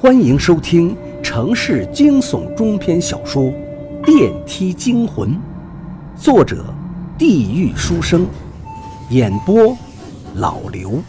[0.00, 3.42] 欢迎收听城市惊悚中篇小说
[4.02, 5.28] 《电梯惊魂》，
[6.18, 6.74] 作者：
[7.18, 8.26] 地狱书生，
[9.10, 9.76] 演播：
[10.34, 11.02] 老刘。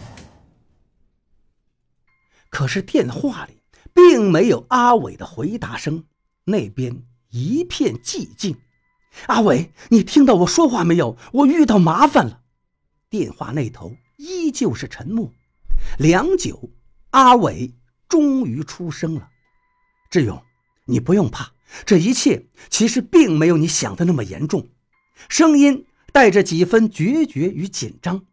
[2.50, 3.62] 可是电话里
[3.94, 6.04] 并没有阿伟的回答声，
[6.44, 8.54] 那边一片寂静。
[9.26, 11.16] 阿伟，你听到我说话没有？
[11.32, 12.42] 我遇到麻烦了。
[13.08, 15.32] 电话那头依旧是沉默。
[15.96, 16.68] 良久，
[17.12, 17.72] 阿伟。
[18.12, 19.30] 终于出声了，
[20.10, 20.42] 志勇，
[20.84, 21.50] 你不用怕，
[21.86, 24.68] 这一切其实并没有你想的那么严重。
[25.30, 28.26] 声音带着几分决绝与紧张。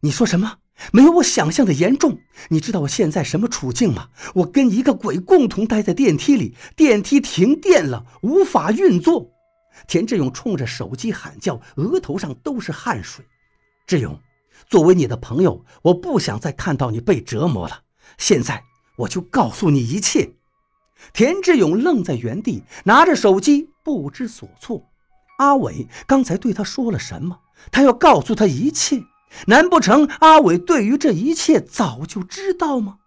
[0.00, 0.58] 你说什么？
[0.92, 2.18] 没有我想象的严重？
[2.48, 4.08] 你知道我现在什么处境吗？
[4.34, 9.30] 我跟一个鬼共同待在电梯里，电梯停电了，无法运作。
[9.86, 13.24] 田志勇冲着手机喊叫，额头上都是汗水。
[13.86, 14.20] 志勇，
[14.68, 17.82] 作为你的朋友，我不想再看到你被折磨了。
[18.18, 18.64] 现在。
[19.02, 20.32] 我就告诉你一切。
[21.12, 24.88] 田志勇愣在原地，拿着手机不知所措。
[25.38, 27.40] 阿伟刚才对他说了什么？
[27.70, 29.02] 他要告诉他一切？
[29.46, 32.98] 难不成阿伟对于这一切早就知道吗？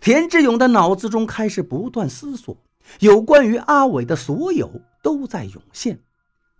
[0.00, 2.56] 田志勇的脑子中开始不断思索，
[3.00, 6.00] 有关于阿伟的所有都在涌现。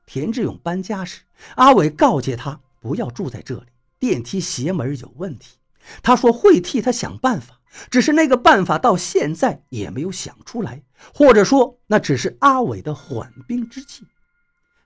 [0.05, 1.23] 田志勇搬家时，
[1.55, 3.67] 阿伟告诫他不要住在这里，
[3.99, 5.57] 电梯邪门有问题。
[6.03, 7.56] 他说会替他想办法。
[7.91, 10.83] 只是那个办法到现在也没有想出来，
[11.15, 14.05] 或者说那只是阿伟的缓兵之计。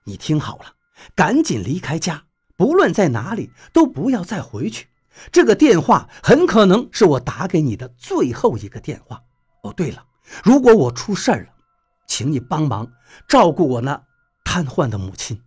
[0.05, 0.65] 你听好了，
[1.15, 2.23] 赶紧离开家，
[2.57, 4.87] 不论在哪里都不要再回去。
[5.31, 9.21] 这个电话很可能是我打给你的最后一个电话。
[9.61, 10.05] 哦，对了，
[10.43, 11.47] 如果我出事了，
[12.07, 12.91] 请你帮忙
[13.27, 14.03] 照顾我那
[14.43, 15.41] 瘫痪的母亲。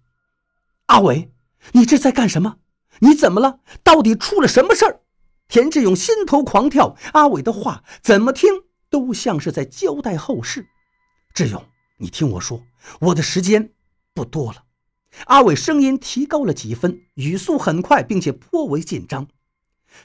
[0.87, 1.33] 阿伟，
[1.73, 2.57] 你这在干什么？
[3.01, 3.59] 你怎么了？
[3.83, 5.01] 到底出了什么事儿？
[5.49, 10.67] 田志勇心头狂跳，阿伟的话怎么听都像是在交代后事。
[11.35, 11.65] 志勇，
[11.99, 12.63] 你听我说，
[13.01, 13.73] 我的时间
[14.13, 14.65] 不多了。
[15.27, 19.29] 阿伟声音提高了几分，语速很快，并且颇为紧张。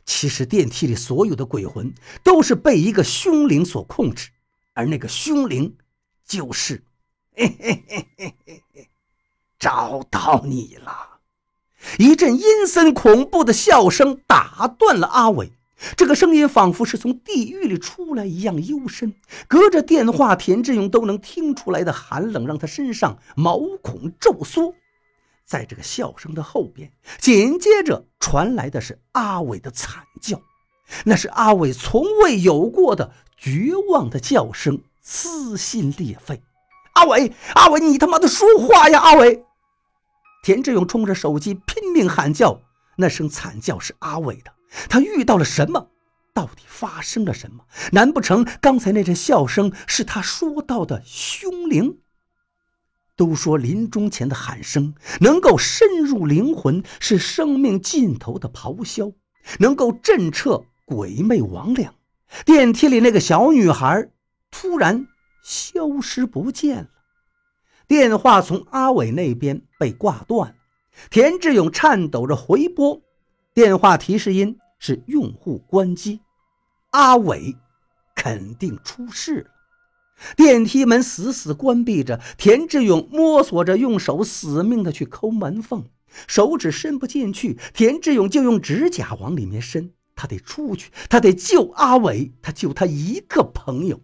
[0.05, 4.29] 其实电梯里所有的鬼魂都是被一个凶灵所控制，
[4.75, 5.75] 而那个凶灵
[6.27, 6.83] 就是……
[7.35, 8.89] 嘿嘿嘿嘿嘿嘿，
[9.57, 10.98] 找到你了。
[11.97, 15.51] 一阵阴森恐怖的笑声打断了阿伟，
[15.95, 19.13] 这个声音仿佛是从地狱里出来一样幽深，
[19.47, 24.73] 隔着电话，田志勇都能听出来的寒冷让他身上毛孔骤缩。
[25.45, 30.39] 在这个笑声的后边，紧接着传来的是阿伟的惨叫，
[31.05, 36.41] 那是阿伟从未有过的绝望的叫声，撕心裂肺。
[36.93, 39.43] 阿伟，阿伟，你他妈的说话呀，阿伟！
[40.41, 42.61] 田志勇冲着手机拼命喊叫，
[42.97, 44.51] 那声惨叫是阿伟的。
[44.87, 45.89] 他遇到了什么？
[46.33, 47.65] 到底发生了什么？
[47.91, 51.97] 难不成刚才那阵笑声是他说到的凶灵？
[53.15, 59.11] 都说临终前的喊声能够深入灵魂，是生命尽头的咆哮，
[59.59, 61.89] 能够震彻鬼魅魍魉。
[62.45, 64.09] 电梯里那个小女孩
[64.51, 65.07] 突然
[65.43, 66.89] 消失不见了。
[67.89, 70.53] 电话从阿伟那边被挂断，
[71.09, 73.01] 田志勇颤抖着回拨，
[73.51, 76.19] 电话提示音是用户关机，
[76.91, 77.57] 阿伟
[78.15, 79.49] 肯定出事了。
[80.37, 85.83] 电梯门死死关闭着，田志勇摸索着，用手死命的去抠门缝，
[86.27, 93.99] 手指伸不进去，田志勇就用指甲往里面伸，他得出去，他得救阿伟，他救他一个朋友。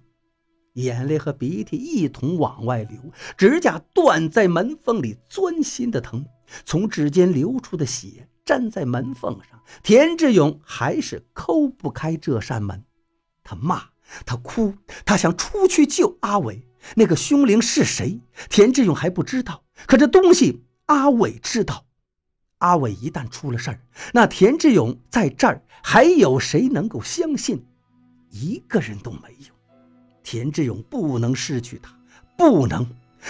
[0.75, 2.97] 眼泪和鼻涕一同往外流，
[3.38, 6.25] 指甲断在门缝里，钻心的疼。
[6.63, 12.84] 从指尖流出的血粘在门缝上，田志勇还是抠不开这扇门。
[13.44, 13.84] 他骂，
[14.25, 14.75] 他哭，
[15.06, 16.68] 他想出去救阿伟。
[16.96, 18.22] 那个凶灵是谁？
[18.50, 21.85] 田志勇还不知道，可这东西阿伟知道。
[22.59, 23.81] 阿伟一旦出了事儿，
[24.14, 27.66] 那田志勇在这儿还有谁能够相信？
[28.30, 29.56] 一个人都没有。
[30.35, 31.97] 田志勇不能失去他，
[32.37, 32.85] 不能。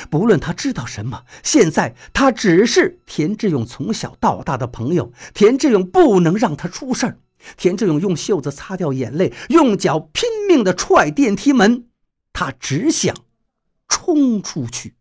[0.09, 5.11] 不论他知道什么，现在他只是田志勇从小到大的朋友。
[5.35, 7.19] 田志勇不能让他出事儿。
[7.57, 11.85] 田志勇用袖子擦掉眼泪，用脚拼命的踹电梯门，
[12.33, 13.15] 他只想
[13.87, 14.95] 冲出去。